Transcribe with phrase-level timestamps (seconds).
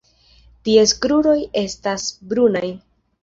[0.67, 2.65] Ties kruroj estas brunaj.